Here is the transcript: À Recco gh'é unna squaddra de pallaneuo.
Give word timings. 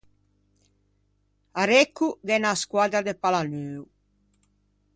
À 1.61 1.63
Recco 1.71 2.07
gh'é 2.25 2.35
unna 2.39 2.51
squaddra 2.61 3.01
de 3.07 3.13
pallaneuo. 3.21 3.83